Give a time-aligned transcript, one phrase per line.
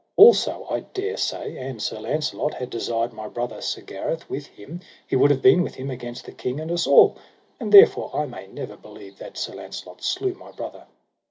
[0.15, 4.79] Also I dare say, an Sir Launcelot had desired my brother Sir Gareth, with him
[5.05, 7.17] he would have been with him against the king and us all,
[7.59, 10.85] and therefore I may never believe that Sir Launcelot slew my brother.